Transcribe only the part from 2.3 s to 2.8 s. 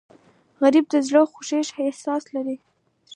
لري